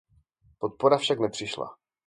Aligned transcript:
Podpora 0.59 0.97
však 0.97 1.19
nepřišla. 1.19 1.75